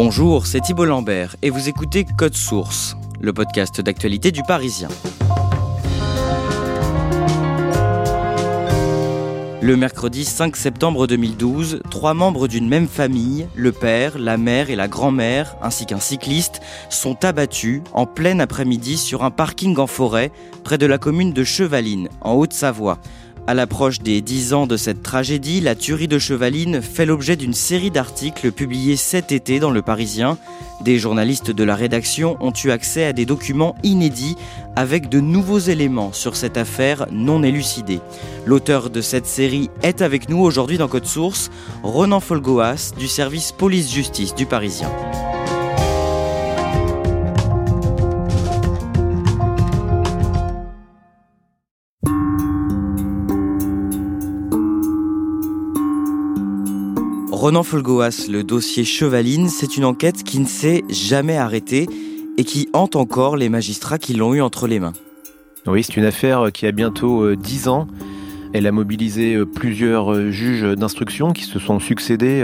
[0.00, 4.86] Bonjour, c'est Thibault Lambert et vous écoutez Code Source, le podcast d'actualité du Parisien.
[9.60, 14.76] Le mercredi 5 septembre 2012, trois membres d'une même famille, le père, la mère et
[14.76, 16.60] la grand-mère, ainsi qu'un cycliste,
[16.90, 20.30] sont abattus en plein après-midi sur un parking en forêt
[20.62, 23.00] près de la commune de Chevaline, en Haute-Savoie.
[23.48, 27.54] À l'approche des 10 ans de cette tragédie, la tuerie de Chevaline fait l'objet d'une
[27.54, 30.36] série d'articles publiés cet été dans Le Parisien.
[30.82, 34.36] Des journalistes de la rédaction ont eu accès à des documents inédits
[34.76, 38.00] avec de nouveaux éléments sur cette affaire non élucidée.
[38.44, 41.50] L'auteur de cette série est avec nous aujourd'hui dans Code Source,
[41.82, 44.90] Ronan Folgoas du service police-justice du Parisien.
[57.48, 61.86] Ronan Folgoas, le dossier Chevaline, c'est une enquête qui ne s'est jamais arrêtée
[62.36, 64.92] et qui hante encore les magistrats qui l'ont eu entre les mains.
[65.66, 67.86] Oui, c'est une affaire qui a bientôt 10 ans.
[68.52, 72.42] Elle a mobilisé plusieurs juges d'instruction qui se sont succédés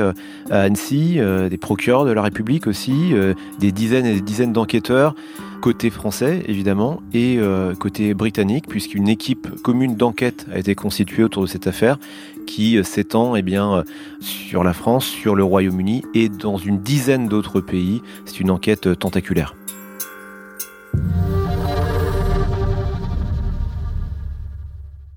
[0.50, 1.18] à Annecy,
[1.50, 3.12] des procureurs de la République aussi,
[3.58, 5.14] des dizaines et des dizaines d'enquêteurs,
[5.64, 7.38] côté français évidemment, et
[7.80, 11.98] côté britannique, puisqu'une équipe commune d'enquête a été constituée autour de cette affaire
[12.46, 13.82] qui s'étend eh bien,
[14.20, 18.02] sur la France, sur le Royaume-Uni et dans une dizaine d'autres pays.
[18.26, 19.54] C'est une enquête tentaculaire.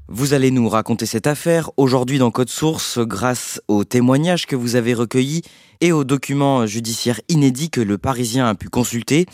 [0.08, 4.78] Vous allez nous raconter cette affaire aujourd'hui dans Code Source grâce aux témoignages que vous
[4.78, 5.42] avez recueillis
[5.82, 9.26] et aux documents judiciaires inédits que le Parisien a pu consulter.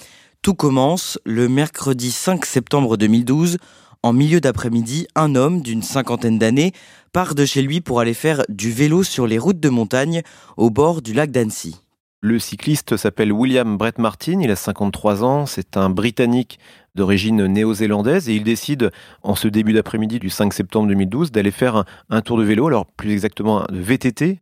[0.44, 3.60] Tout commence le mercredi 5 septembre 2012.
[4.04, 6.74] En milieu d'après-midi, un homme d'une cinquantaine d'années
[7.14, 10.22] part de chez lui pour aller faire du vélo sur les routes de montagne
[10.58, 11.78] au bord du lac d'Annecy.
[12.20, 16.60] Le cycliste s'appelle William Brett Martin, il a 53 ans, c'est un Britannique
[16.94, 21.86] d'origine néo-zélandaise et il décide en ce début d'après-midi du 5 septembre 2012 d'aller faire
[22.10, 24.42] un, tour de vélo, alors plus exactement de VTT,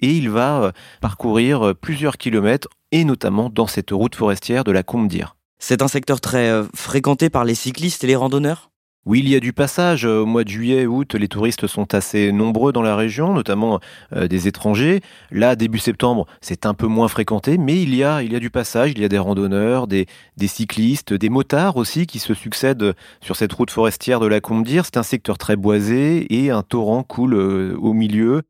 [0.00, 5.08] et il va parcourir plusieurs kilomètres et notamment dans cette route forestière de la Combe
[5.08, 5.36] d'Ir.
[5.58, 8.70] C'est un secteur très fréquenté par les cyclistes et les randonneurs?
[9.06, 10.06] Oui, il y a du passage.
[10.06, 13.78] Au mois de juillet, août, les touristes sont assez nombreux dans la région, notamment
[14.14, 15.02] euh, des étrangers.
[15.30, 18.40] Là, début septembre, c'est un peu moins fréquenté, mais il y a, il y a
[18.40, 18.92] du passage.
[18.92, 20.06] Il y a des randonneurs, des,
[20.38, 24.64] des cyclistes, des motards aussi qui se succèdent sur cette route forestière de la Combe
[24.64, 24.86] d'Ir.
[24.86, 28.40] C'est un secteur très boisé et un torrent coule euh, au milieu.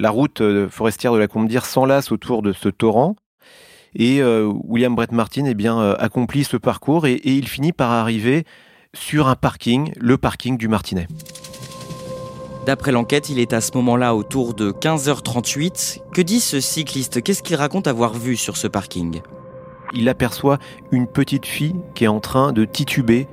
[0.00, 3.16] La route forestière de la Combe d'Ir s'enlace autour de ce torrent.
[3.96, 7.90] Et euh, William Brett Martin eh bien, accomplit ce parcours et, et il finit par
[7.90, 8.44] arriver
[8.94, 11.08] sur un parking, le parking du Martinet.
[12.64, 16.02] D'après l'enquête, il est à ce moment-là autour de 15h38.
[16.12, 17.20] Que dit ce cycliste?
[17.20, 19.20] Qu'est-ce qu'il raconte avoir vu sur ce parking?
[19.94, 20.58] Il aperçoit
[20.92, 23.26] une petite fille qui est en train de tituber.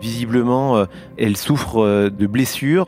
[0.00, 0.86] Visiblement,
[1.18, 2.86] elle souffre de blessures.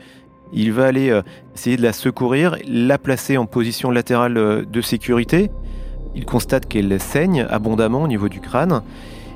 [0.53, 1.21] Il va aller
[1.55, 5.49] essayer de la secourir, la placer en position latérale de sécurité.
[6.15, 8.81] Il constate qu'elle saigne abondamment au niveau du crâne.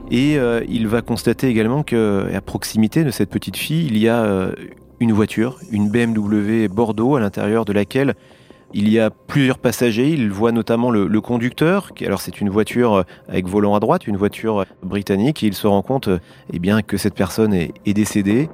[0.09, 4.23] Et euh, il va constater également qu'à proximité de cette petite fille, il y a
[4.23, 4.51] euh,
[4.99, 8.15] une voiture, une BMW Bordeaux, à l'intérieur de laquelle
[8.73, 10.09] il y a plusieurs passagers.
[10.09, 11.93] Il voit notamment le, conducteur.
[11.93, 15.43] Qui, alors c'est une voiture avec volant à droite, une voiture britannique.
[15.43, 16.09] Et il se rend compte
[16.53, 18.49] eh bien, que cette personne est décédée.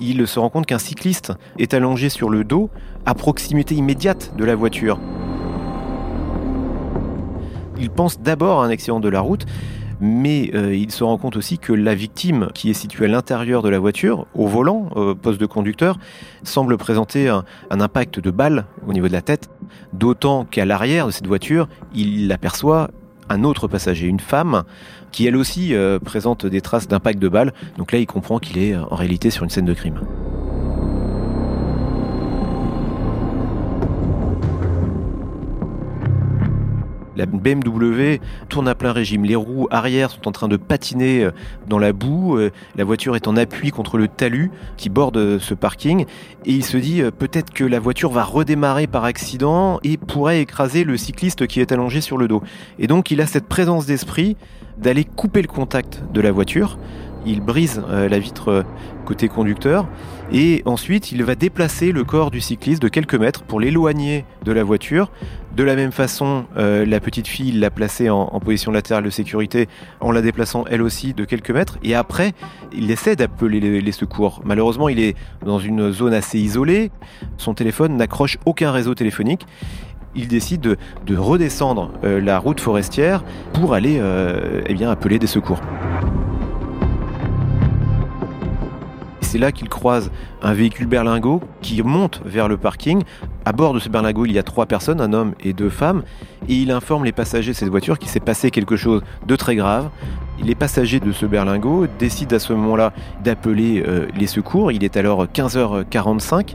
[0.00, 2.70] Il se rend compte qu'un cycliste est allongé sur le dos,
[3.06, 4.98] à proximité immédiate de la voiture.
[7.78, 9.44] Il pense d'abord à un accident de la route,
[10.00, 13.62] mais euh, il se rend compte aussi que la victime, qui est située à l'intérieur
[13.62, 15.96] de la voiture, au volant, au poste de conducteur,
[16.42, 19.48] semble présenter un, impact de balle au niveau de la tête,
[19.92, 22.90] d'autant qu'à l'arrière de cette voiture, il aperçoit
[23.28, 24.64] un autre passager, une femme,
[25.12, 27.52] qui elle aussi euh, présente des traces d'impact de balle.
[27.78, 30.00] Donc là, il comprend qu'il est en réalité sur une scène de crime.
[37.22, 38.18] La BMW
[38.48, 39.24] tourne à plein régime.
[39.24, 41.30] Les roues arrière sont en train de patiner euh,
[41.68, 42.36] dans la boue.
[42.36, 46.06] Euh, la voiture est en appui contre le talus qui borde euh, ce parking.
[46.46, 50.84] Et il se dit peut-être que la voiture va redémarrer par accident et pourrait écraser
[50.84, 52.42] le cycliste qui est allongé sur le dos.
[52.78, 54.36] Et donc il a cette présence d'esprit
[54.78, 56.78] d'aller couper le contact de la voiture.
[57.24, 58.62] Il brise euh, la vitre euh,
[59.04, 59.86] côté conducteur.
[60.32, 64.52] Et ensuite il va déplacer le corps du cycliste de quelques mètres pour l'éloigner de
[64.52, 65.10] la voiture.
[65.54, 69.68] De la même façon, euh, la petite fille l'a placée en, position latérale de sécurité
[70.00, 71.78] en la déplaçant elle aussi de quelques mètres.
[71.82, 72.32] Et après
[72.72, 74.40] il essaie d'appeler les, secours.
[74.44, 75.14] Malheureusement il est
[75.44, 76.90] dans une zone assez isolée,
[77.36, 79.46] son téléphone n'accroche aucun réseau téléphonique
[80.14, 84.00] il décide de, redescendre la route forestière pour aller
[84.66, 85.60] eh bien, appeler des secours.
[89.32, 90.10] c'est là qu'il croise
[90.42, 93.02] un véhicule berlingot qui monte vers le parking.
[93.46, 96.02] À bord de ce berlingot, il y a trois personnes, un homme et deux femmes,
[96.50, 99.56] et il informe les passagers de cette voiture qu'il s'est passé quelque chose de très
[99.56, 99.88] grave.
[100.44, 102.92] Les passagers de ce berlingot décident à ce moment-là
[103.24, 104.70] d'appeler euh, les secours.
[104.70, 106.54] Il est alors 15h45.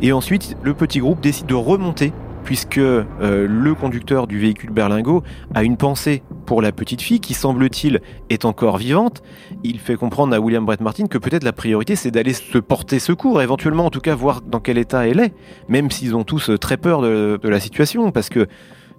[0.00, 2.12] Et ensuite, le petit groupe décide de remonter
[2.46, 7.34] puisque euh, le conducteur du véhicule berlingot a une pensée pour la petite fille qui,
[7.34, 8.00] semble-t-il,
[8.30, 9.24] est encore vivante.
[9.64, 13.00] Il fait comprendre à William Brett Martin que peut-être la priorité c'est d'aller se porter
[13.00, 15.34] secours, éventuellement en tout cas voir dans quel état elle est,
[15.68, 18.46] même s'ils ont tous très peur de la situation, parce que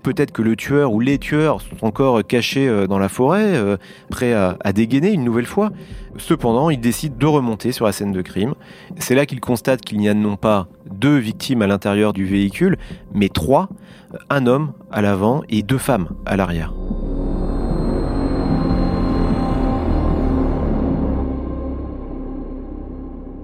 [0.08, 3.76] peut-être que le tueur ou les tueurs sont encore cachés euh, dans la forêt, euh,
[4.10, 5.72] prêts à, dégainer une nouvelle fois.
[6.18, 8.54] Cependant, il décide de remonter sur la scène de crime.
[9.00, 12.78] C'est là qu'il constate qu'il n'y a non pas deux victimes à l'intérieur du véhicule,
[13.14, 13.68] mais trois,
[14.30, 16.74] un homme à l'avant et deux femmes à l'arrière.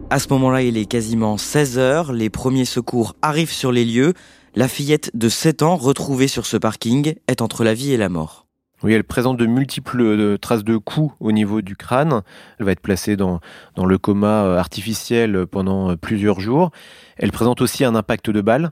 [0.10, 4.14] À ce moment-là, il est quasiment 16 heures, les premiers secours arrivent sur les lieux.
[4.56, 8.08] La fillette de 7 ans, retrouvée sur ce parking, est entre la vie et la
[8.08, 8.46] mort.
[8.84, 12.22] Oui, elle présente de multiples euh, traces de coups au niveau du crâne.
[12.60, 13.40] Elle va être placée dans,
[13.76, 16.70] le coma euh, artificiel pendant euh, plusieurs jours.
[17.18, 18.70] Elle présente aussi un impact de balle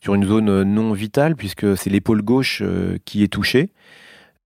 [0.00, 2.62] sur une zone non vitale, puisque c'est l'épaule gauche
[3.04, 3.72] qui est touchée.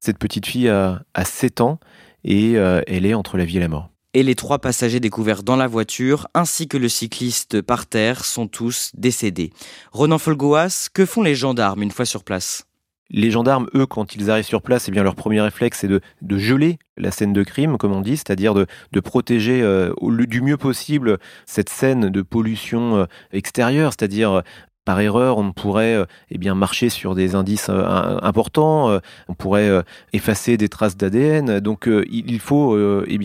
[0.01, 1.79] Cette petite fille a, a 7 ans
[2.25, 5.57] et elle est entre la vie et la mort et les trois passagers découverts dans
[5.57, 9.51] la voiture, ainsi que le cycliste par terre, sont tous décédés.
[9.93, 12.67] Ronan Folgoas, que font les gendarmes une fois sur place?
[13.15, 16.01] Les gendarmes, eux, quand ils arrivent sur place, eh bien, leur premier réflexe, c'est de,
[16.39, 18.67] geler la scène de crime, comme on dit, c'est-à-dire de,
[19.01, 24.43] protéger euh, du mieux possible cette scène de pollution euh, extérieure, c'est-à-dire
[24.85, 28.99] par erreur, on pourrait euh, eh marcher sur des indices euh, importants, euh,
[29.29, 29.83] on pourrait
[30.13, 31.61] effacer des traces d'ADN.
[31.61, 32.77] Donc il faut
[33.07, 33.19] eh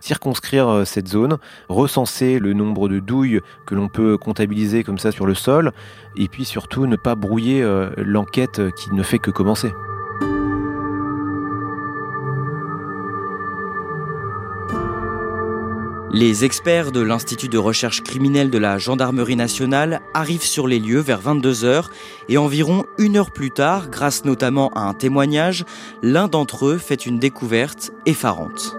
[0.00, 1.38] circonscrire cette zone,
[1.68, 5.72] recenser le nombre de douilles que l'on peut comptabiliser comme ça sur le sol,
[6.16, 7.64] et puis surtout ne pas brouiller
[7.96, 9.72] l'enquête qui ne fait que commencer.
[16.14, 21.00] Les experts de l'Institut de recherche criminelle de la Gendarmerie nationale arrivent sur les lieux
[21.00, 21.86] vers 22h
[22.28, 25.64] et environ une heure plus tard, grâce notamment à un témoignage,
[26.02, 28.76] l'un d'entre eux fait une découverte effarante.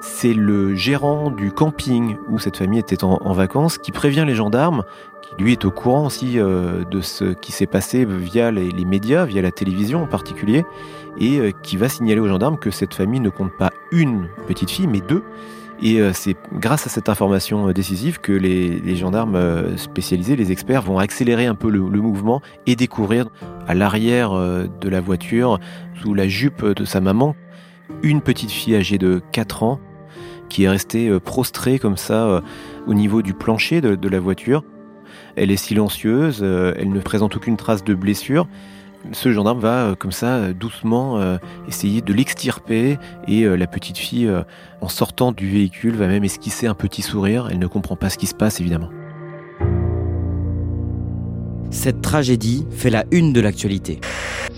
[0.00, 4.84] C'est le gérant du camping où cette famille était en, vacances qui prévient les gendarmes,
[5.20, 9.26] qui lui est au courant aussi euh, de ce qui s'est passé via les, médias,
[9.26, 10.64] via la télévision en particulier,
[11.18, 14.70] et euh, qui va signaler aux gendarmes que cette famille ne compte pas une petite
[14.70, 15.22] fille, mais deux
[15.82, 20.52] et euh, c'est grâce à cette information euh, décisive que les, gendarmes euh, spécialisés, les
[20.52, 23.28] experts, vont accélérer un peu le, mouvement et découvrir
[23.66, 25.58] à l'arrière de la voiture,
[26.02, 27.36] sous la jupe de sa maman,
[28.02, 29.80] une petite fille âgée de 4 ans
[30.48, 32.42] qui est restée prostrée comme ça
[32.86, 34.64] au niveau du plancher de la voiture.
[35.36, 38.48] Elle est silencieuse, elle ne présente aucune trace de blessure
[39.12, 41.38] ce gendarme va euh, comme ça euh, doucement euh,
[41.68, 44.30] essayer de l'extirper et la petite fille
[44.80, 48.18] en sortant du véhicule va même esquisser un petit sourire, elle ne comprend pas ce
[48.18, 48.90] qui se passe évidemment.
[51.70, 54.00] Cette tragédie fait la une de l'actualité.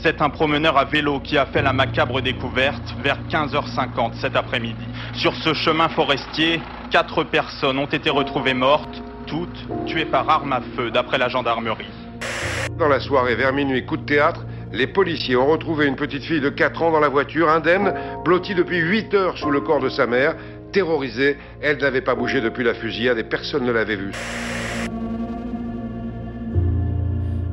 [0.03, 4.85] C'est un promeneur à vélo qui a fait la macabre découverte vers 15h50 cet après-midi.
[5.15, 10.61] Sur ce chemin forestier, quatre personnes ont été retrouvées mortes, toutes tuées par arme à
[10.75, 11.87] feu d'après la gendarmerie.
[12.79, 16.41] Dans la soirée, vers minuit, coup de théâtre, Les policiers ont retrouvé une petite fille
[16.41, 17.93] de 4 ans dans la voiture, indemne,
[18.25, 20.35] blottie depuis 8 heures sous le corps de sa mère.
[20.73, 24.13] Terrorisée, elle n'avait pas bougé depuis la fusillade et personne ne l'avait vue.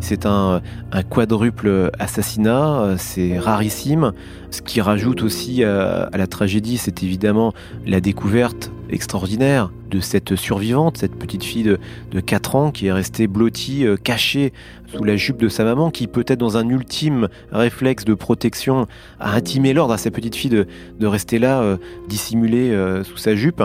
[0.09, 0.63] C'est un,
[1.11, 4.13] quadruple assassinat, c'est rarissime.
[4.49, 7.53] Ce qui rajoute aussi à, la tragédie, c'est évidemment
[7.85, 11.77] la découverte extraordinaire de cette survivante, cette petite fille de,
[12.09, 14.51] de 4 ans qui est restée blottie, euh, cachée
[14.91, 18.87] sous la jupe de sa maman, qui peut-être dans un ultime réflexe de protection
[19.19, 23.35] a intimé l'ordre à sa petite fille de, rester là, euh, dissimulée euh, sous sa
[23.35, 23.61] jupe,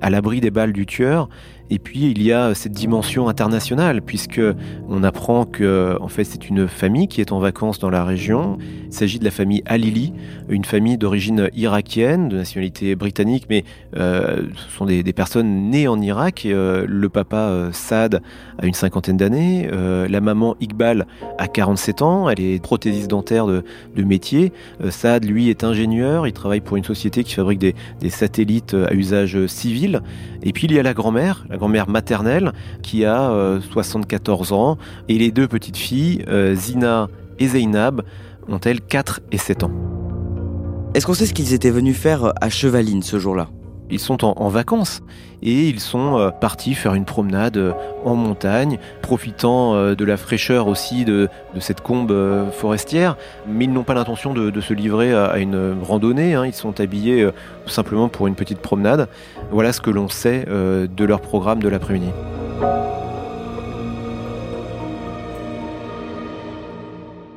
[0.00, 1.28] à l'abri des balles du tueur.
[1.70, 4.40] Et puis il y a cette dimension internationale puisque
[4.88, 8.58] on apprend que en fait c'est une famille qui est en vacances dans la région.
[8.86, 10.12] Il s'agit de la famille Alili,
[10.48, 13.64] une famille d'origine irakienne, de nationalité britannique, mais
[13.96, 16.44] euh, ce sont des, personnes nées en Irak.
[16.46, 18.22] Euh, le papa euh, Saad
[18.58, 21.06] a une cinquantaine d'années, la maman Iqbal
[21.38, 23.62] a 47 ans, elle est prothésiste dentaire de,
[23.96, 24.52] métier.
[24.90, 29.46] Saad lui est ingénieur, il travaille pour une société qui fabrique des satellites à usage
[29.46, 30.02] civil.
[30.42, 34.78] Et puis il y a la grand-mère, la grand-mère maternelle qui a 74 ans
[35.08, 38.02] et les deux petites filles, Zina et Zainab,
[38.48, 39.70] ont-elles 4 et 7 ans.
[40.94, 43.48] Est-ce qu'on sait ce qu'ils étaient venus faire à Chevaline ce jour-là?
[43.92, 45.02] Ils sont en, vacances
[45.42, 47.72] et ils sont euh, partis faire une promenade euh,
[48.04, 51.28] en montagne, profitant euh, de la fraîcheur aussi de,
[51.60, 52.12] cette combe
[52.52, 56.46] forestière, mais ils n'ont pas l'intention de, se livrer à, une randonnée, hein.
[56.46, 57.28] ils sont habillés
[57.66, 59.08] simplement pour une petite promenade.
[59.50, 62.08] Voilà ce que l'on sait de leur programme de l'après-midi.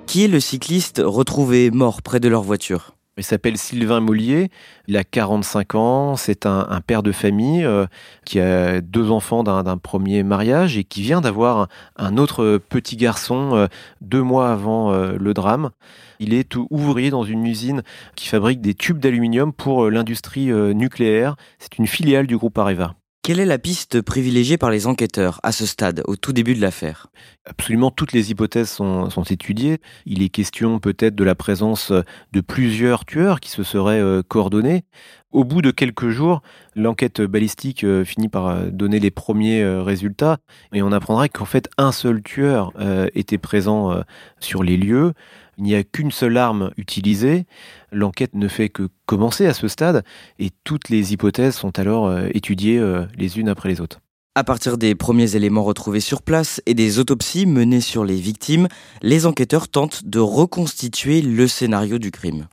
[0.07, 2.94] Qui est le cycliste retrouvé mort près de leur voiture?
[3.17, 4.49] Il s'appelle Sylvain Mollier,
[4.87, 7.85] il a 45 ans, c'est un, père de famille euh,
[8.25, 13.55] qui a deux enfants d'un premier mariage et qui vient d'avoir un, autre petit garçon
[13.55, 13.67] euh,
[14.01, 15.71] deux mois avant euh, le drame.
[16.19, 17.83] Il est ouvrier dans une usine
[18.15, 21.35] qui fabrique des tubes d'aluminium pour l'industrie nucléaire.
[21.59, 22.95] C'est une filiale du groupe Areva.
[23.25, 26.61] Quelle est la piste privilégiée par les enquêteurs à ce stade, au tout début de
[26.61, 27.07] l'affaire?
[27.47, 29.79] Absolument toutes les hypothèses sont, étudiées.
[30.05, 34.83] Il est question peut-être de la présence de plusieurs tueurs qui se seraient euh, coordonnés.
[35.31, 36.43] Au bout de quelques jours,
[36.75, 40.37] l'enquête balistique euh, finit par euh, donner les premiers résultats
[40.71, 42.73] et on apprendrait qu'en fait un seul tueur
[43.15, 44.03] était présent
[44.39, 45.13] sur les lieux.
[45.57, 47.45] Il n'y a qu'une seule arme utilisée.
[47.91, 50.03] L'enquête ne fait que commencer à ce stade
[50.39, 54.01] et toutes les hypothèses sont alors euh, étudiées euh, les unes après les autres.
[54.37, 58.67] À partir des premiers éléments retrouvés sur place et des autopsies menées sur les victimes,
[59.01, 62.47] les enquêteurs tentent de reconstituer le scénario du crime.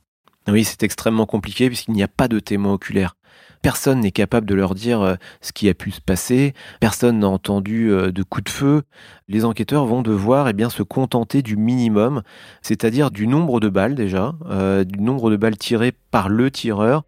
[0.47, 3.15] Oui, c'est extrêmement compliqué puisqu'il n'y a pas de témoins oculaires.
[3.61, 6.53] Personne n'est capable de leur dire euh, ce qui a pu se passer.
[6.79, 8.83] Personne n'a entendu euh, de coups de feu.
[9.29, 12.23] Les enquêteurs vont devoir eh bien, se contenter du minimum,
[12.61, 17.03] c'est-à-dire du nombre de balles déjà, euh, du nombre de balles tirées par le tireur,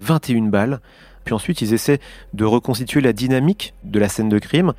[0.00, 0.80] 21 balles.
[1.24, 1.98] Puis ensuite, ils essaient
[2.34, 4.74] de reconstituer la dynamique de la scène de crime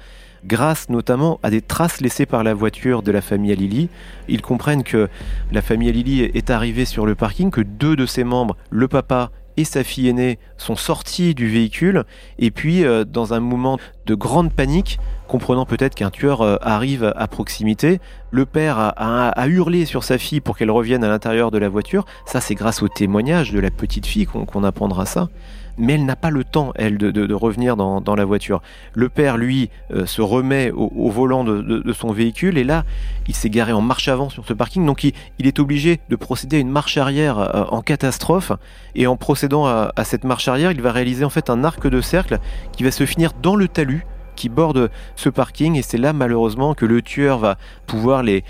[0.46, 3.89] grâce notamment à des traces laissées par la voiture de la famille Alili.
[4.27, 5.10] Ils comprennent que
[5.51, 9.32] la famille Alili est arrivée sur le parking, que deux de ses membres, le papa
[9.57, 12.05] et sa fille aînée sont sortis du véhicule
[12.39, 17.11] et puis euh, dans un moment de grande panique, comprenant peut-être qu'un tueur euh, arrive
[17.15, 17.99] à proximité,
[18.31, 22.05] le père a, hurlé sur sa fille pour qu'elle revienne à l'intérieur de la voiture.
[22.25, 25.29] Ça, c'est grâce au témoignage de la petite fille qu'on apprendra ça
[25.77, 28.62] mais elle n'a pas le temps, elle, de, revenir dans, la voiture.
[28.93, 32.84] Le père, lui, euh, se remet au, volant de, son véhicule, et là,
[33.27, 36.57] il s'est garé en marche avant sur ce parking, donc il, est obligé de procéder
[36.57, 38.51] à une marche arrière euh, en catastrophe,
[38.96, 42.01] et en procédant à, cette marche arrière, il va réaliser en fait un arc de
[42.01, 42.39] cercle
[42.72, 44.05] qui va se finir dans le talus
[44.36, 47.57] qui borde ce parking et c'est là malheureusement que le tueur va
[47.88, 48.43] pouvoir les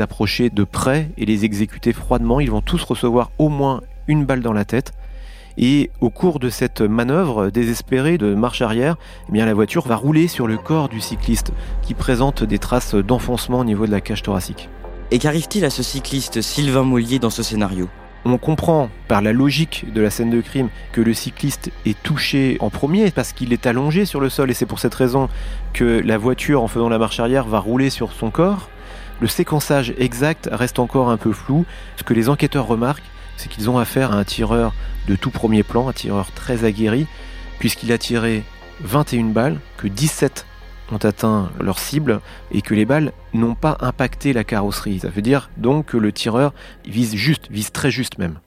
[0.00, 2.38] approcher de près et les exécuter froidement.
[2.38, 4.92] Ils vont tous recevoir au moins une balle dans la tête.
[5.58, 8.96] Et au cours de cette manœuvre désespérée de marche arrière,
[9.28, 12.94] eh bien la voiture va rouler sur le corps du cycliste qui présente des traces
[12.94, 14.68] d'enfoncement au niveau de la cage thoracique.
[15.10, 17.88] Et qu'arrive-t-il à ce cycliste Sylvain Mollier dans ce scénario?
[18.24, 22.56] On comprend par la logique de la scène de crime que le cycliste est touché
[22.60, 25.28] en premier parce qu'il est allongé sur le sol et c'est pour cette raison
[25.72, 28.70] que la voiture en faisant la marche arrière va rouler sur son corps.
[29.20, 31.66] Le séquençage exact reste encore un peu flou.
[31.96, 33.02] Ce que les enquêteurs remarquent,
[33.42, 34.72] c'est qu'ils ont affaire à un tireur
[35.08, 37.06] de tout premier plan, un tireur très aguerri,
[37.58, 38.44] puisqu'il a tiré
[38.82, 40.46] 21 balles, que 17
[40.92, 42.20] ont atteint leur cible
[42.52, 45.00] et que les balles n'ont pas impacté la carrosserie.
[45.00, 46.54] Ça veut dire donc que le tireur
[46.86, 48.38] vise juste, vise très juste même.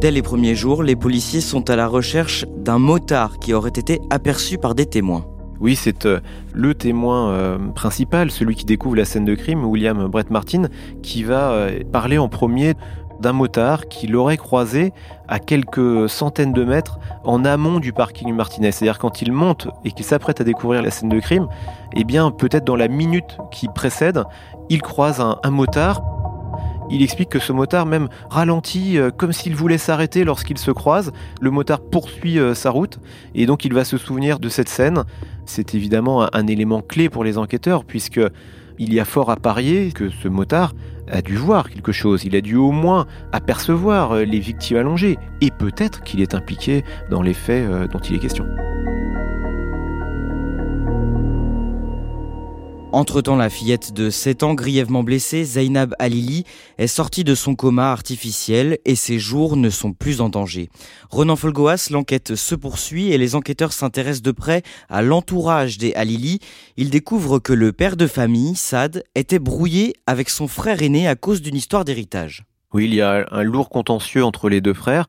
[0.00, 4.00] Dès les premiers jours, les policiers sont à la recherche d'un motard qui aurait été
[4.10, 5.24] aperçu par des témoins.
[5.60, 6.20] Oui, c'est euh,
[6.52, 10.64] le témoin euh, principal, celui qui découvre la scène de crime, William Brett Martin,
[11.02, 12.74] qui va euh, parler en premier
[13.20, 14.92] d'un motard qui l'aurait croisé
[15.28, 18.72] à quelques centaines de mètres en amont du parking Martinez.
[18.72, 21.46] C'est-à-dire quand il monte et qu'il s'apprête à découvrir la scène de crime,
[21.94, 24.24] eh bien peut-être dans la minute qui précède,
[24.68, 26.02] il croise un, motard
[26.90, 31.12] il explique que ce motard même ralentit comme s'il voulait s'arrêter lorsqu'il se croise.
[31.40, 32.98] Le motard poursuit sa route
[33.34, 35.04] et donc il va se souvenir de cette scène.
[35.46, 38.20] C'est évidemment un, élément clé pour les enquêteurs puisque
[38.78, 40.74] il y a fort à parier que ce motard
[41.10, 45.18] a dû voir quelque chose, il a dû au moins apercevoir euh, les victimes allongées
[45.40, 48.46] et peut-être qu'il est impliqué dans les faits dont il est question.
[52.94, 56.44] Entre-temps, la fillette de 7 ans, grièvement blessée, Zainab Alili,
[56.78, 60.68] est sortie de son coma artificiel et ses jours ne sont plus en danger.
[61.10, 66.38] Renan Folgoas, l'enquête se poursuit et les enquêteurs s'intéressent de près à l'entourage des Alili.
[66.76, 71.16] Ils découvrent que le père de famille, Sad, était brouillé avec son frère aîné à
[71.16, 72.44] cause d'une histoire d'héritage.
[72.72, 75.06] Oui, il y a un lourd contentieux entre les deux frères.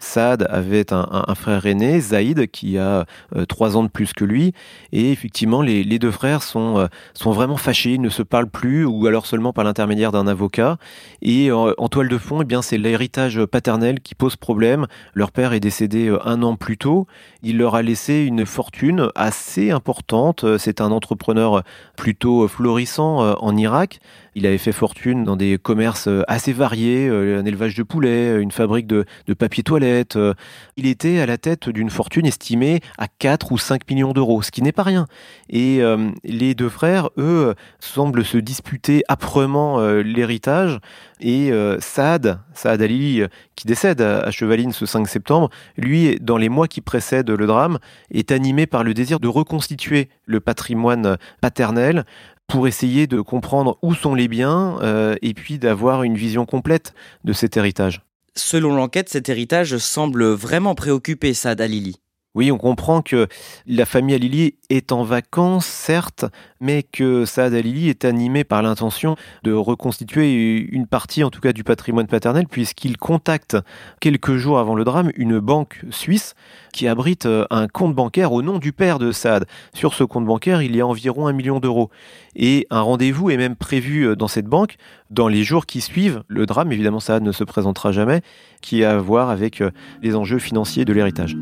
[0.00, 3.04] Saad avait un, frère aîné, Zaïd, qui a
[3.36, 4.52] euh, trois ans de plus que lui.
[4.92, 8.84] Et effectivement, les, deux frères sont, euh, sont vraiment fâchés, ils ne se parlent plus,
[8.84, 10.78] ou alors seulement par l'intermédiaire d'un avocat.
[11.22, 14.86] Et euh, en toile de fond, eh c'est l'héritage paternel qui pose problème.
[15.14, 17.06] Leur père est décédé un an plus tôt.
[17.42, 20.44] Il leur a laissé une fortune assez importante.
[20.58, 21.62] C'est un entrepreneur
[21.96, 24.00] plutôt florissant en Irak.
[24.34, 28.86] Il avait fait fortune dans des commerces assez variés, un élevage de poulets, une fabrique
[28.86, 30.34] de, de papier toilette euh,
[30.76, 34.50] il était à la tête d'une fortune estimée à 4 ou 5 millions d'euros, ce
[34.50, 35.06] qui n'est pas rien.
[35.48, 40.78] Et euh, les deux frères, eux, semblent se disputer âprement euh, l'héritage.
[41.20, 43.22] Et Saad, Saad Ali,
[43.56, 47.78] qui décède à Chevaline ce 5 septembre, lui, dans les mois qui précèdent le drame,
[48.12, 52.04] est animé par le désir de reconstituer le patrimoine paternel
[52.46, 54.78] pour essayer de comprendre où sont les biens
[55.20, 58.00] et puis d'avoir une vision complète de cet héritage.
[58.38, 61.96] Selon l'enquête, cet héritage semble vraiment préoccuper Saad Alili.
[62.38, 63.26] Oui, on comprend que
[63.66, 66.24] la famille Alili est en vacances, certes,
[66.60, 71.52] mais que Saad Alili est animé par l'intention de reconstituer une partie, en tout cas,
[71.52, 73.56] du patrimoine paternel, puisqu'il contacte
[73.98, 76.36] quelques jours avant le drame une banque suisse
[76.72, 79.44] qui abrite euh, un compte bancaire au nom du père de Saad.
[79.74, 81.90] Sur ce compte bancaire, il y a environ un million d'euros.
[82.36, 84.76] Et un rendez-vous est même prévu euh, dans cette banque
[85.10, 86.70] dans les jours qui suivent le drame.
[86.70, 88.22] Évidemment, Saad ne se présentera jamais,
[88.60, 89.72] qui a à voir avec euh,
[90.02, 91.36] les enjeux financiers de l'héritage.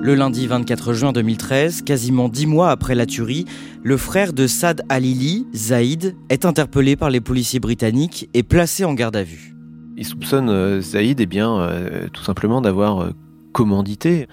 [0.00, 3.46] Le lundi 24 juin 2013, quasiment dix mois après la tuerie,
[3.82, 8.94] le frère de Saad Alili, Zaïd, est interpellé par les policiers britanniques et placé en
[8.94, 9.56] garde à vue.
[9.96, 13.10] Il soupçonne euh, Zaïd eh bien, euh, tout simplement d'avoir euh,
[13.52, 14.28] commandité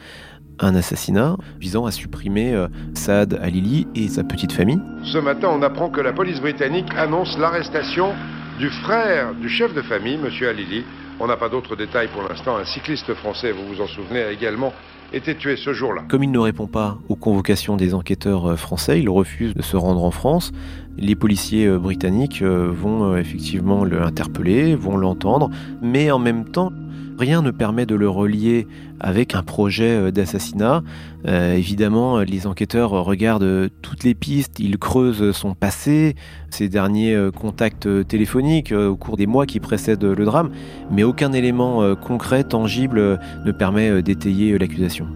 [0.59, 2.55] un assassinat visant à supprimer
[2.93, 4.79] Saad Alili et sa petite famille.
[5.03, 8.13] Ce matin, on apprend que la police britannique annonce l'arrestation
[8.59, 10.29] du frère du chef de famille, M.
[10.47, 10.85] Alili.
[11.17, 12.57] On n'a pas d'autres détails pour l'instant.
[12.57, 14.73] Un cycliste français, vous vous en souvenez, a également
[15.13, 16.03] été tué ce jour-là.
[16.09, 19.77] Comme il ne répond pas aux convocations des enquêteurs euh, français, il refuse de se
[19.77, 20.51] rendre en France.
[20.97, 25.49] Les policiers euh, britanniques euh, vont effectivement l'interpeller, vont l'entendre,
[25.81, 26.73] mais en même temps,
[27.17, 28.67] Rien ne permet de le relier
[28.99, 30.83] avec un projet euh, d'assassinat.
[31.27, 36.15] Euh, évidemment, les enquêteurs regardent toutes les pistes, ils creusent son passé,
[36.49, 40.51] ses derniers euh, contacts téléphoniques au cours des mois qui précèdent le drame,
[40.91, 45.07] mais aucun élément concret, tangible ne permet d'étayer l'accusation.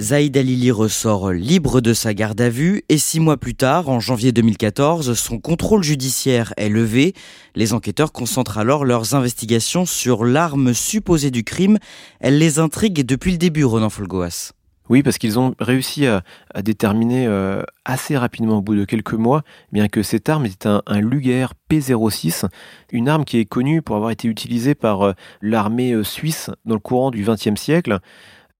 [0.00, 4.00] Zaïd Alili ressort libre de sa garde à vue et six mois plus tard, en
[4.00, 7.12] janvier 2014, son contrôle judiciaire est levé.
[7.54, 11.76] Les enquêteurs concentrent alors leurs investigations sur l'arme supposée du crime.
[12.18, 14.52] Elle les intrigue depuis le début, Ronan Folgoas.
[14.88, 16.22] Oui, parce qu'ils ont réussi à,
[16.62, 21.00] déterminer euh, assez rapidement, au bout de quelques mois, bien que cette arme était un,
[21.00, 22.46] Luger P06,
[22.90, 26.74] une arme qui est connue pour avoir été utilisée par euh, l'armée euh, suisse dans
[26.74, 28.00] le courant du XXe siècle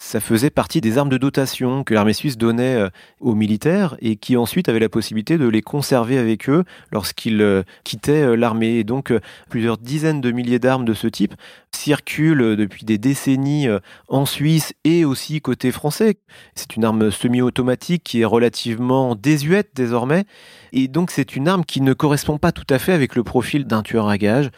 [0.02, 2.88] ça faisait partie des armes de dotation que l'armée suisse donnait euh,
[3.20, 7.62] aux militaires et qui ensuite avaient la possibilité de les conserver avec eux lorsqu'ils euh,
[7.84, 8.78] quittaient euh, l'armée.
[8.78, 9.12] Et donc
[9.50, 11.34] plusieurs dizaines de milliers d'armes de ce type
[11.70, 13.68] circulent depuis des décennies
[14.08, 16.16] en Suisse et aussi côté français.
[16.54, 20.24] C'est une arme semi-automatique qui est relativement désuète désormais.
[20.72, 23.66] Et donc c'est une arme qui ne correspond pas tout à fait avec le profil
[23.66, 24.50] d'un tueur à gages.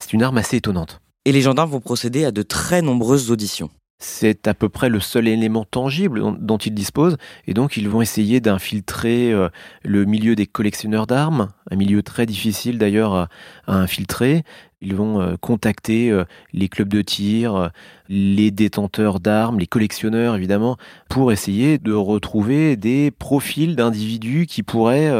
[0.00, 1.00] C'est une arme assez étonnante.
[1.24, 3.70] Et les gendarmes vont procéder à de très nombreuses auditions.
[4.00, 7.16] C'est à peu près le seul élément tangible dont, ils disposent,
[7.48, 9.48] et donc ils vont essayer d'infiltrer euh,
[9.82, 13.28] le milieu des collectionneurs d'armes, un milieu très difficile d'ailleurs à,
[13.66, 14.44] infiltrer.
[14.80, 17.72] Ils vont euh, contacter euh, les clubs de tir,
[18.08, 20.76] les détenteurs d'armes, les collectionneurs évidemment,
[21.08, 25.10] pour essayer de retrouver des profils d'individus qui pourraient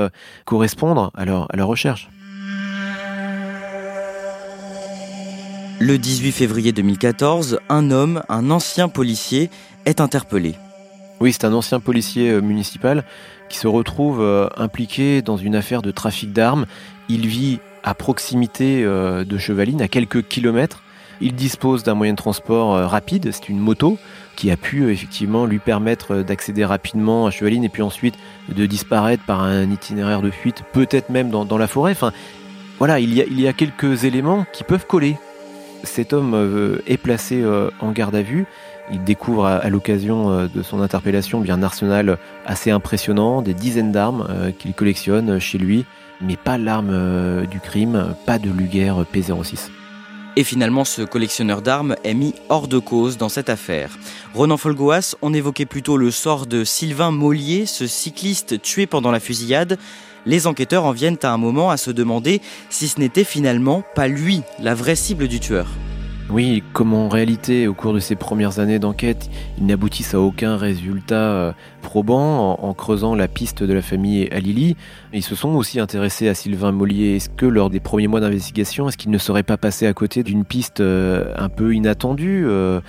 [0.45, 2.09] correspondre à à leur recherche.
[5.81, 9.51] Le 18 février 2014, un homme, un ancien policier,
[9.87, 10.55] est interpellé.
[11.21, 13.05] Oui, c'est un ancien policier municipal
[13.49, 16.67] qui se retrouve impliqué dans une affaire de trafic d'armes.
[17.09, 20.83] Il vit à proximité euh, de Chevaline, à quelques kilomètres.
[21.21, 23.99] Il dispose d'un moyen de transport euh, rapide, c'est une moto
[24.37, 28.15] qui a pu euh, effectivement lui permettre d'accéder rapidement à Chevaline et puis ensuite
[28.49, 31.93] de disparaître par un itinéraire de fuite, peut-être même dans, la forêt.
[31.93, 32.13] Enfin,
[32.79, 35.17] voilà, il y a quelques éléments qui peuvent coller.
[35.85, 37.45] Cet homme est placé
[37.81, 38.47] en garde à vue.
[38.91, 44.53] Il découvre à, l'occasion de son interpellation bien un arsenal assez impressionnant, des dizaines d'armes
[44.59, 45.85] qu'il collectionne chez lui
[46.21, 49.71] mais pas l'arme euh, du crime, pas de Luger P06.
[50.37, 53.91] Et finalement, ce collectionneur d'armes est mis hors de cause dans cette affaire.
[54.35, 59.19] Ronan Folgoas, on évoquait plutôt le sort de Sylvain Mollier, ce cycliste tué pendant la
[59.19, 59.79] fusillade.
[60.29, 64.09] Les enquêteurs en viennent à un moment à se demander si ce n'était finalement pas
[64.09, 65.67] lui, la vraie cible du tueur.
[66.29, 70.59] Oui, comme en réalité, au cours de ces premières années d'enquête, ils n'aboutissent à aucun
[70.59, 74.77] résultat euh, probant en, creusant la piste de la famille Alili.
[75.15, 77.17] Ils se sont aussi intéressés à Sylvain Mollier.
[77.17, 80.23] Est-ce que lors des premiers mois d'investigation, est-ce qu'il ne serait pas passé à côté
[80.23, 82.83] d'une piste euh, un peu inattendue euh?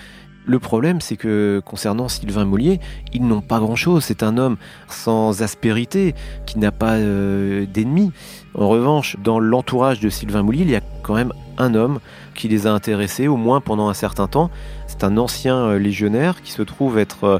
[0.49, 2.79] Le problème, c'est que concernant Sylvain Mollier,
[3.13, 4.03] ils n'ont pas grand-chose.
[4.03, 4.57] C'est un homme
[4.88, 6.15] sans aspérité,
[6.47, 8.12] qui n'a pas d'ennemis.
[8.55, 11.99] En revanche, dans l'entourage de Sylvain Mollier, il y a quand même un homme
[12.33, 14.49] qui les a intéressés, au moins pendant un certain temps.
[14.88, 17.39] C'est un ancien euh, légionnaire qui se trouve être euh,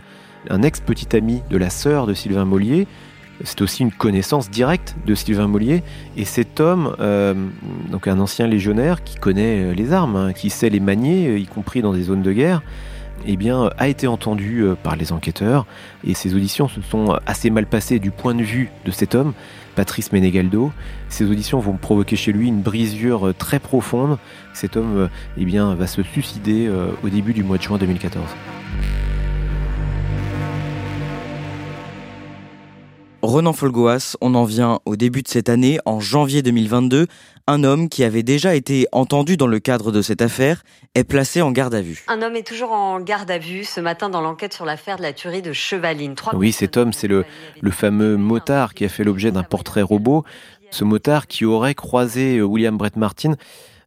[0.49, 2.85] un ex-petit ami de la sœur de Sylvain Mollier.
[3.43, 5.81] C'est aussi une connaissance directe de Sylvain Mollier.
[6.17, 7.33] Et cet homme, euh,
[7.89, 11.81] donc un ancien légionnaire qui connaît les armes, hein, qui sait les manier, y compris
[11.81, 12.61] dans des zones de guerre,
[13.25, 13.38] eh
[13.77, 15.65] a été entendu par les enquêteurs.
[16.05, 19.34] Et ces auditions se sont assez mal passées du point de vue de cet homme.
[19.79, 20.73] Patrice Menegaldo.
[21.08, 24.17] Ces auditions vont provoquer chez lui une brisure euh, très profonde.
[24.53, 28.25] Cet homme euh, eh va se suicider euh, au début du mois de juin 2014.
[33.21, 37.08] Renan Folgoas, on en vient au début de cette année, en janvier 2022.
[37.47, 40.63] Un homme qui avait déjà été entendu dans le cadre de cette affaire
[40.95, 42.05] est placé en garde à vue.
[42.08, 45.01] Un homme est toujours en garde à vue ce matin dans l'enquête sur l'affaire de
[45.01, 46.15] la tuerie de Chevaline.
[46.34, 47.25] oui, cet homme, c'est le,
[47.60, 50.23] le fameux motard qui a fait l'objet d'un portrait robot.
[50.71, 53.34] Ce motard qui aurait croisé euh, William Brett Martin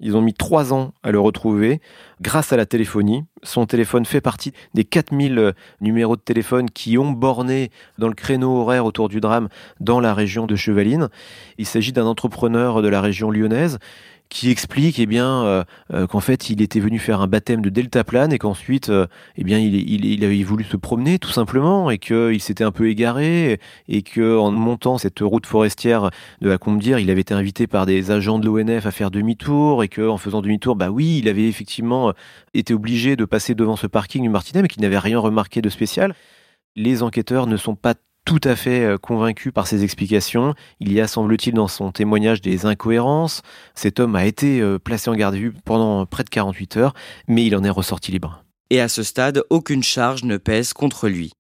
[0.03, 1.81] ils ont mis trois ans à le retrouver
[2.21, 3.25] grâce à la téléphonie.
[3.45, 8.15] Son téléphone fait partie des 4000 euh, numéros de téléphone qui ont borné dans le
[8.15, 9.49] créneau horaire autour du drame
[9.81, 11.09] dans la région de Chevaline.
[11.57, 13.79] Il s'agit d'un entrepreneur de la région lyonnaise
[14.33, 17.69] qui explique eh bien euh, euh, qu'en fait il était venu faire un baptême de
[17.69, 22.41] deltaplane et qu'ensuite euh, eh bien il, avait voulu se promener tout simplement et qu'il
[22.41, 27.11] s'était un peu égaré et que en montant cette route forestière de la Combe-Dire, il
[27.11, 30.41] avait été invité par des agents de l'ONF à faire demi-tour et que en faisant
[30.41, 32.13] demi-tour, bah oui, il avait effectivement
[32.55, 35.69] été obligé de passer devant ce parking du Martinet mais qu'il n'avait rien remarqué de
[35.69, 36.15] spécial.
[36.75, 40.55] Les enquêteurs ne sont pas tout à fait euh, convaincu par ses explications.
[40.81, 43.43] Il y a, semble-t-il, dans son témoignage des incohérences.
[43.75, 46.95] Cet homme a été euh, placé en garde à vue pendant près de 48 heures,
[47.29, 48.45] mais il en est ressorti libre.
[48.71, 51.33] Et à ce stade, aucune charge ne pèse contre lui.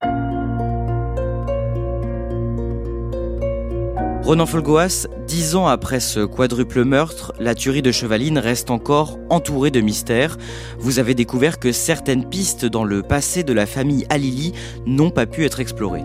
[4.22, 9.72] Ronan Folgoas, dix ans après ce quadruple meurtre, la tuerie de Chevaline reste encore entourée
[9.72, 10.36] de mystères.
[10.78, 14.52] Vous avez découvert que certaines pistes dans le passé de la famille Alili
[14.86, 16.04] n'ont pas pu être explorées.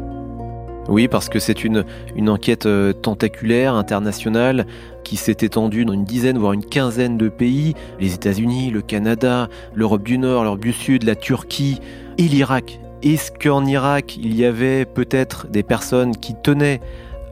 [0.87, 1.83] Oui, parce que c'est une,
[2.27, 4.65] enquête euh, tentaculaire, internationale,
[5.03, 7.73] qui s'est étendue dans une dizaine, voire une quinzaine de pays.
[7.99, 11.79] Les États-Unis, le Canada, l'Europe du Nord, l'Europe du Sud, la Turquie
[12.17, 12.79] et l'Irak.
[13.03, 16.81] Est-ce qu'en Irak, il y avait peut-être des personnes qui tenaient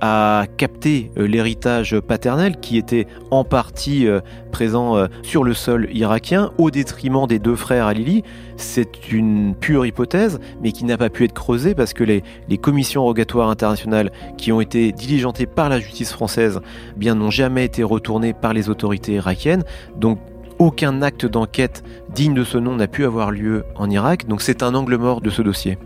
[0.01, 4.19] à capter euh, l'héritage paternel qui était en partie euh,
[4.51, 8.23] présent euh, sur le sol irakien au détriment des deux frères Alili.
[8.57, 12.23] C'est une pure hypothèse, mais qui n'a pas pu être creusée parce que les,
[12.57, 16.61] commissions rogatoires internationales qui ont été diligentées par la justice française
[16.95, 19.63] bien n'ont jamais été retournées par les autorités irakiennes.
[19.97, 20.19] Donc
[20.57, 24.27] aucun acte d'enquête digne de ce nom n'a pu avoir lieu en Irak.
[24.27, 25.77] Donc c'est un angle mort de ce dossier.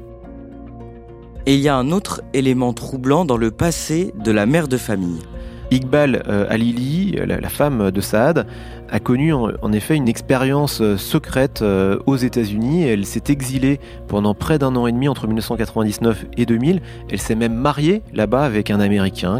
[1.49, 4.77] Et il y a un autre élément troublant dans le passé de la mère de
[4.77, 5.23] famille.
[5.71, 8.45] Iqbal euh, Alili, la, la, femme de Saad,
[8.88, 12.83] a connu en, effet une expérience euh, secrète euh, aux États-Unis.
[12.83, 16.83] Elle s'est exilée pendant près d'un an et demi entre 1999 et 2000.
[17.09, 19.39] Elle s'est même mariée là-bas avec un Américain.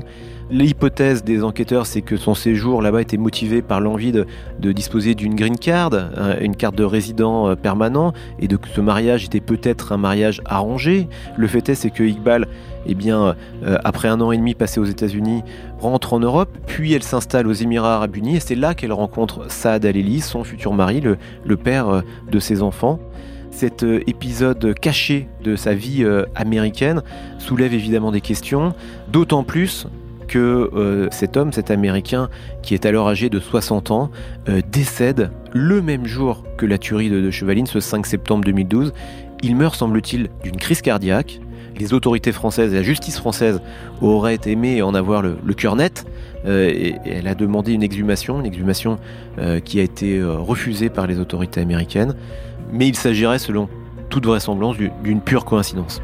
[0.52, 4.26] L'hypothèse des enquêteurs, c'est que son séjour là-bas était motivé par l'envie de,
[4.72, 5.92] disposer d'une green card,
[6.42, 11.08] une carte de résident permanent, et que ce mariage était peut-être un mariage arrangé.
[11.38, 12.48] Le fait est, que Iqbal
[12.86, 15.44] eh bien, euh, après un an et demi passé aux États-Unis,
[15.80, 19.52] rentre en Europe, puis elle s'installe aux Émirats Arabes Unis, et c'est là qu'elle rencontre
[19.52, 23.00] Saad Al-Eli, son futur mari, le, père euh, de ses enfants.
[23.52, 27.02] Cet euh, épisode caché de sa vie américaine
[27.38, 28.74] soulève évidemment des questions,
[29.12, 29.88] d'autant plus
[30.30, 32.30] que cet homme, cet Américain,
[32.62, 34.12] qui est alors âgé de 60 ans,
[34.72, 38.94] décède le même jour que la tuerie de, Chevaline, ce 5 septembre 2012.
[39.44, 41.42] Il meurt, semble-t-il, d'une crise cardiaque
[41.80, 43.62] les autorités françaises et la justice française
[44.02, 46.06] auraient aimé en avoir le, cœur net.
[46.46, 49.00] Euh, elle a demandé une exhumation, une exhumation
[49.39, 52.15] euh, qui a été euh, refusée par les autorités américaines.
[52.72, 53.70] Mais il s'agirait, selon
[54.10, 56.02] toute vraisemblance, d'une pure coïncidence.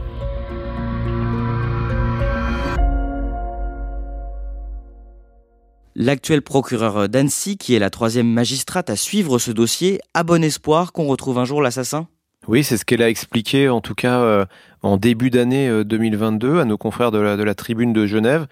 [5.98, 10.92] L'actuel procureur d'Annecy, qui est la troisième magistrate à suivre ce dossier, a bon espoir
[10.92, 12.10] qu'on retrouve un jour l'assassin?
[12.50, 14.46] Oui, c'est ce qu'elle a expliqué en tout cas euh,
[14.82, 18.46] en début d'année 2022 euh, à nos confrères de la, tribune de Genève.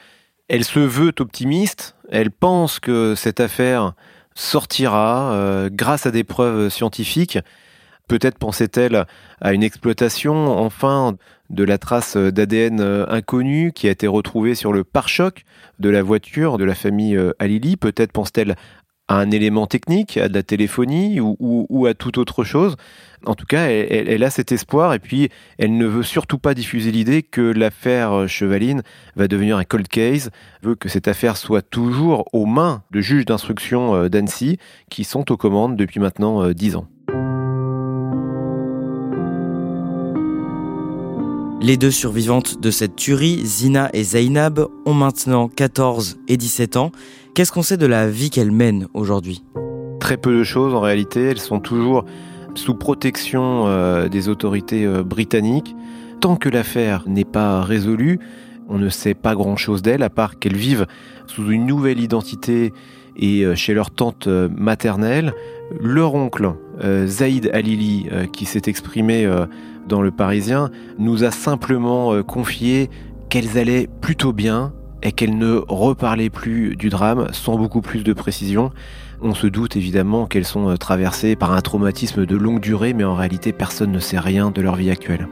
[0.48, 3.92] Elle se veut optimiste, elle pense que cette affaire
[4.36, 7.40] sortira euh, grâce à des preuves scientifiques.
[8.08, 9.06] Peut-être pensait-elle
[9.42, 11.18] à une exploitation enfin
[11.54, 15.44] de la trace d'ADN inconnue qui a été retrouvée sur le pare-choc
[15.80, 17.78] de la voiture de la famille Alili.
[17.78, 18.56] Peut-être pense-t-elle
[19.08, 22.76] à un élément technique, à de la téléphonie ou, à toute autre chose.
[23.26, 26.92] En tout cas, elle, a cet espoir et puis elle ne veut surtout pas diffuser
[26.92, 28.82] l'idée que l'affaire Chevaline
[29.16, 30.30] va devenir un cold case,
[30.62, 34.58] veut que cette affaire soit toujours aux mains de juges d'instruction euh, d'Annecy
[34.90, 36.88] qui sont aux commandes depuis maintenant euh, dix ans.
[41.64, 46.92] Les deux survivantes de cette tuerie, Zina et Zainab, ont maintenant 14 et 17 ans.
[47.34, 49.46] Qu'est-ce qu'on sait de la vie qu'elles mènent aujourd'hui?
[50.02, 51.22] Très peu de choses en réalité.
[51.24, 52.04] Elles sont toujours
[52.54, 55.74] sous protection euh, des autorités euh, britanniques.
[56.20, 58.20] Tant que l'affaire n'est pas résolue,
[58.68, 60.86] on ne sait pas grand-chose d'elles, à part qu'elles vivent
[61.28, 62.74] sous une nouvelle identité
[63.16, 65.34] et euh, chez leur tante maternelle.
[65.80, 66.54] Leur oncle,
[67.06, 69.28] Zaïd Alili, qui s'est exprimé
[69.88, 72.92] dans Le Parisien, nous a simplement confié
[73.30, 74.72] qu'elles allaient plutôt bien
[75.04, 78.72] et qu'elles ne reparlaient plus du drame sans beaucoup plus de précision.
[79.22, 83.04] On se doute évidemment qu'elles sont euh, traversées par un traumatisme de longue durée, mais
[83.04, 85.28] en réalité personne ne sait rien de leur vie actuelle.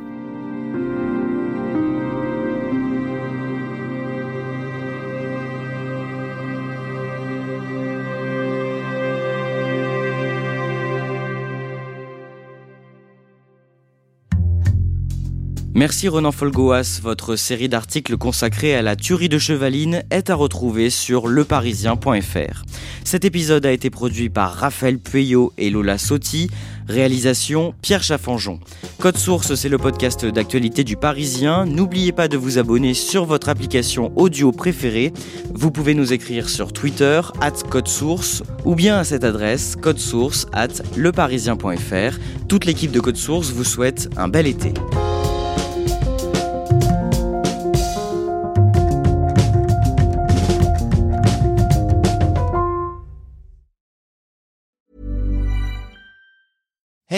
[15.73, 16.99] Merci Renan Folgoas.
[17.01, 22.63] Votre série d'articles consacrés à la tuerie de Chevaline est à retrouver sur leparisien.fr.
[23.05, 26.49] Cet épisode a été produit par Raphaël Pueyo et Lola Sotti.
[26.89, 28.59] Réalisation Pierre Chaffanjon.
[28.99, 31.65] Code Source, c'est le podcast d'actualité du Parisien.
[31.65, 35.13] N'oubliez pas de vous abonner sur votre application audio préférée.
[35.53, 40.47] Vous pouvez nous écrire sur Twitter, at Code Source, ou bien à cette adresse, codesource
[40.51, 42.19] at leparisien.fr.
[42.49, 44.73] Toute l'équipe de Code Source vous souhaite un bel été.